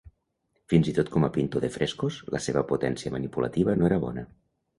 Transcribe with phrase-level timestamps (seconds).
[0.71, 4.27] Fins i tot com a pintor de frescos, la seva potència manipulativa no era bona.